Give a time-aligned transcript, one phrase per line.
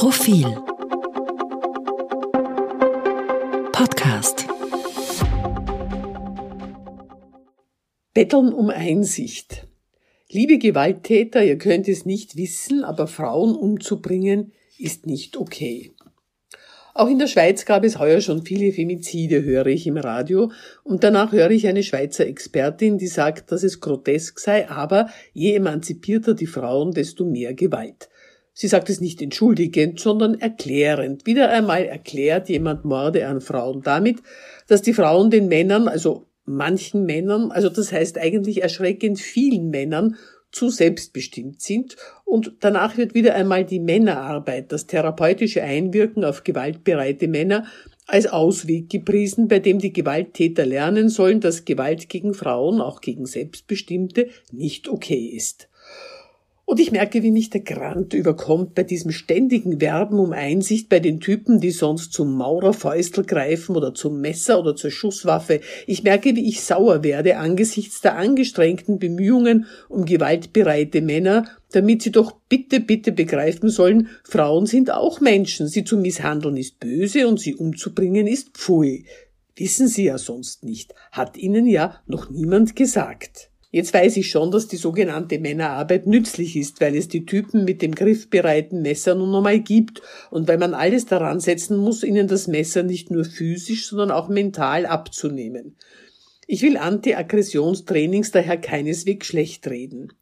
[0.00, 0.46] Profil
[3.70, 4.46] Podcast
[8.14, 9.66] Betteln um Einsicht.
[10.30, 15.92] Liebe Gewalttäter, ihr könnt es nicht wissen, aber Frauen umzubringen ist nicht okay.
[16.94, 20.50] Auch in der Schweiz gab es heuer schon viele Femizide, höre ich im Radio,
[20.82, 25.56] und danach höre ich eine Schweizer Expertin, die sagt, dass es grotesk sei, aber je
[25.56, 28.08] emanzipierter die Frauen, desto mehr Gewalt.
[28.60, 31.24] Sie sagt es nicht entschuldigend, sondern erklärend.
[31.24, 34.18] Wieder einmal erklärt jemand Morde an Frauen damit,
[34.66, 40.16] dass die Frauen den Männern, also manchen Männern, also das heißt eigentlich erschreckend vielen Männern,
[40.52, 41.96] zu selbstbestimmt sind
[42.26, 47.64] und danach wird wieder einmal die Männerarbeit, das therapeutische Einwirken auf gewaltbereite Männer
[48.06, 53.24] als Ausweg gepriesen, bei dem die Gewalttäter lernen sollen, dass Gewalt gegen Frauen, auch gegen
[53.24, 55.70] Selbstbestimmte, nicht okay ist.
[56.70, 61.00] Und ich merke, wie mich der Grant überkommt bei diesem ständigen Werben um Einsicht bei
[61.00, 65.62] den Typen, die sonst zum Maurerfäustel greifen oder zum Messer oder zur Schusswaffe.
[65.88, 72.12] Ich merke, wie ich sauer werde angesichts der angestrengten Bemühungen um gewaltbereite Männer, damit sie
[72.12, 75.66] doch bitte, bitte begreifen sollen, Frauen sind auch Menschen.
[75.66, 79.06] Sie zu misshandeln ist böse und sie umzubringen ist pfui.
[79.56, 80.94] Wissen Sie ja sonst nicht.
[81.10, 83.49] Hat Ihnen ja noch niemand gesagt.
[83.72, 87.82] Jetzt weiß ich schon, dass die sogenannte Männerarbeit nützlich ist, weil es die Typen mit
[87.82, 92.48] dem griffbereiten Messer nun einmal gibt und weil man alles daran setzen muss, ihnen das
[92.48, 95.76] Messer nicht nur physisch, sondern auch mental abzunehmen.
[96.48, 100.12] Ich will Anti-Aggressionstrainings daher keineswegs schlecht reden.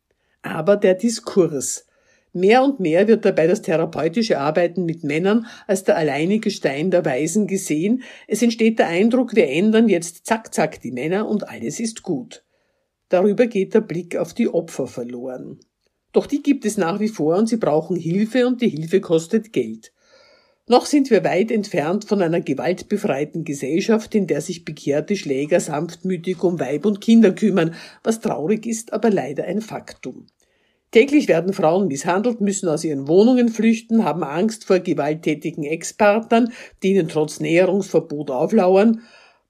[0.43, 1.87] Aber der Diskurs.
[2.35, 7.07] Mehr und mehr wird dabei das therapeutische Arbeiten mit Männern als der alleinige Stein der
[7.07, 8.03] Weisen gesehen.
[8.27, 12.45] Es entsteht der Eindruck, wir ändern jetzt zack zack die Männer und alles ist gut.
[13.09, 15.61] Darüber geht der Blick auf die Opfer verloren.
[16.13, 19.53] Doch die gibt es nach wie vor und sie brauchen Hilfe und die Hilfe kostet
[19.53, 19.93] Geld.
[20.67, 26.43] Noch sind wir weit entfernt von einer gewaltbefreiten Gesellschaft, in der sich bekehrte Schläger sanftmütig
[26.43, 30.27] um Weib und Kinder kümmern, was traurig ist, aber leider ein Faktum.
[30.91, 36.53] Täglich werden Frauen misshandelt, müssen aus ihren Wohnungen flüchten, haben Angst vor gewalttätigen Ex-Partnern,
[36.83, 39.03] die ihnen trotz Näherungsverbot auflauern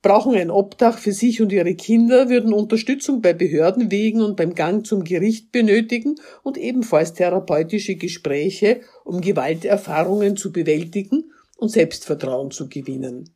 [0.02, 4.86] brauchen ein Obdach für sich und ihre Kinder, würden Unterstützung bei Behördenwegen und beim Gang
[4.86, 13.30] zum Gericht benötigen und ebenfalls therapeutische Gespräche, um Gewalterfahrungen zu bewältigen und Selbstvertrauen zu gewinnen.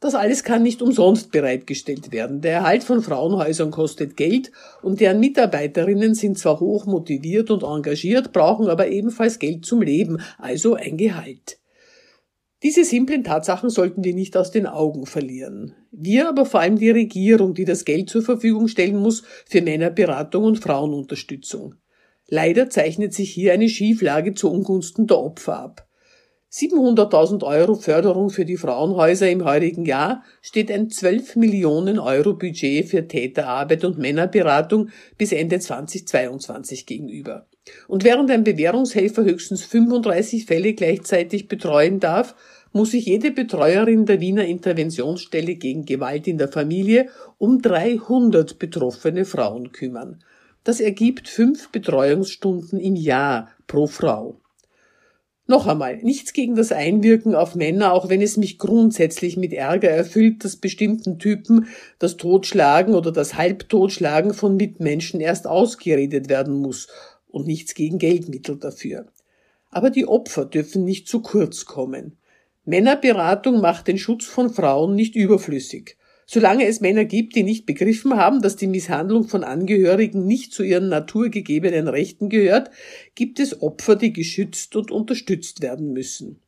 [0.00, 2.40] Das alles kann nicht umsonst bereitgestellt werden.
[2.40, 8.32] Der Erhalt von Frauenhäusern kostet Geld und deren Mitarbeiterinnen sind zwar hoch motiviert und engagiert,
[8.32, 11.58] brauchen aber ebenfalls Geld zum Leben, also ein Gehalt.
[12.64, 15.76] Diese simplen Tatsachen sollten wir nicht aus den Augen verlieren.
[15.92, 20.42] Wir, aber vor allem die Regierung, die das Geld zur Verfügung stellen muss für Männerberatung
[20.42, 21.76] und Frauenunterstützung.
[22.26, 25.88] Leider zeichnet sich hier eine Schieflage zu Ungunsten der Opfer ab.
[26.50, 32.88] 700.000 Euro Förderung für die Frauenhäuser im heurigen Jahr steht ein 12 Millionen Euro Budget
[32.88, 37.46] für Täterarbeit und Männerberatung bis Ende 2022 gegenüber.
[37.86, 42.34] Und während ein Bewährungshelfer höchstens 35 Fälle gleichzeitig betreuen darf,
[42.72, 47.08] muss sich jede Betreuerin der Wiener Interventionsstelle gegen Gewalt in der Familie
[47.38, 50.22] um 300 betroffene Frauen kümmern.
[50.64, 54.40] Das ergibt fünf Betreuungsstunden im Jahr pro Frau.
[55.50, 59.88] Noch einmal, nichts gegen das Einwirken auf Männer, auch wenn es mich grundsätzlich mit Ärger
[59.88, 61.68] erfüllt, dass bestimmten Typen
[61.98, 66.88] das Totschlagen oder das Halbtotschlagen von Mitmenschen erst ausgeredet werden muss
[67.28, 69.06] und nichts gegen Geldmittel dafür.
[69.70, 72.16] Aber die Opfer dürfen nicht zu kurz kommen.
[72.64, 75.96] Männerberatung macht den Schutz von Frauen nicht überflüssig.
[76.26, 80.62] Solange es Männer gibt, die nicht begriffen haben, dass die Misshandlung von Angehörigen nicht zu
[80.62, 82.70] ihren naturgegebenen Rechten gehört,
[83.14, 86.42] gibt es Opfer, die geschützt und unterstützt werden müssen.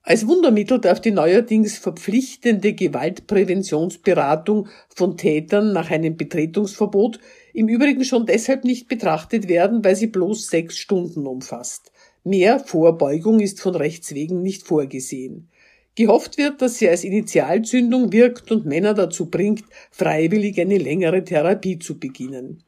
[0.00, 7.18] Als Wundermittel darf die neuerdings verpflichtende Gewaltpräventionsberatung von Tätern nach einem Betretungsverbot
[7.56, 11.90] im Übrigen schon deshalb nicht betrachtet werden, weil sie bloß sechs Stunden umfasst.
[12.22, 15.48] Mehr Vorbeugung ist von Rechts wegen nicht vorgesehen.
[15.94, 21.78] Gehofft wird, dass sie als Initialzündung wirkt und Männer dazu bringt, freiwillig eine längere Therapie
[21.78, 22.62] zu beginnen.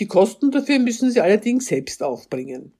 [0.00, 2.72] Die Kosten dafür müssen sie allerdings selbst aufbringen.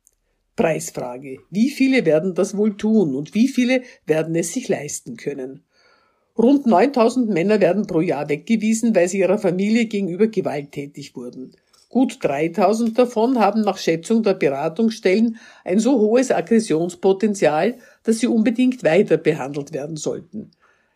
[0.56, 1.38] Preisfrage.
[1.48, 5.62] Wie viele werden das wohl tun und wie viele werden es sich leisten können?
[6.38, 11.52] Rund 9000 Männer werden pro Jahr weggewiesen, weil sie ihrer Familie gegenüber gewalttätig wurden.
[11.88, 18.84] Gut 3000 davon haben nach Schätzung der Beratungsstellen ein so hohes Aggressionspotenzial, dass sie unbedingt
[18.84, 20.50] weiter behandelt werden sollten.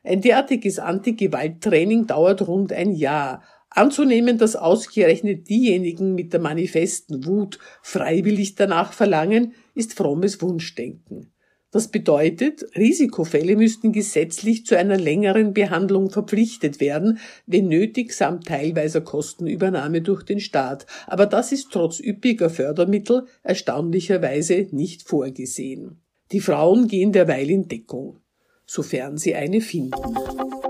[0.05, 3.43] Ein derartiges Anti-Gewalt-Training dauert rund ein Jahr.
[3.71, 11.33] Anzunehmen, dass ausgerechnet diejenigen mit der manifesten Wut freiwillig danach verlangen, ist frommes Wunschdenken.
[11.73, 19.03] Das bedeutet, Risikofälle müssten gesetzlich zu einer längeren Behandlung verpflichtet werden, wenn nötig samt teilweiser
[19.03, 20.87] Kostenübernahme durch den Staat.
[21.07, 26.03] Aber das ist trotz üppiger Fördermittel erstaunlicherweise nicht vorgesehen.
[26.33, 28.19] Die Frauen gehen derweil in Deckung,
[28.67, 30.70] sofern sie eine finden.